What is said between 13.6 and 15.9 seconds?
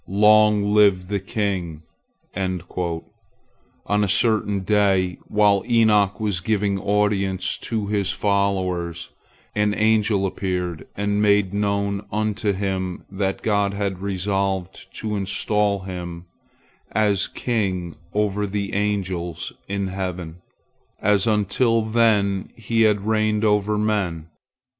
had resolved to install